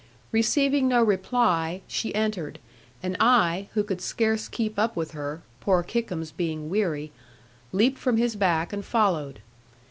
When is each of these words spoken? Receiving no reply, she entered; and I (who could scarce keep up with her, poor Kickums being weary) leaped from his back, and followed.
Receiving 0.31 0.87
no 0.87 1.03
reply, 1.03 1.81
she 1.85 2.15
entered; 2.15 2.57
and 3.03 3.15
I 3.19 3.67
(who 3.75 3.83
could 3.83 4.01
scarce 4.01 4.47
keep 4.47 4.79
up 4.79 4.95
with 4.95 5.11
her, 5.11 5.43
poor 5.59 5.83
Kickums 5.83 6.31
being 6.31 6.71
weary) 6.71 7.11
leaped 7.71 7.99
from 7.99 8.17
his 8.17 8.35
back, 8.35 8.73
and 8.73 8.83
followed. 8.83 9.41